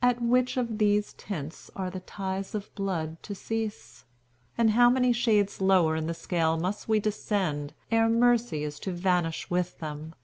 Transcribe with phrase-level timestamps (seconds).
[0.00, 4.04] At which of these tints are the ties of blood to cease?
[4.56, 8.92] and how many shades lower in the scale must we descend, ere mercy is to
[8.92, 10.14] vanish with them?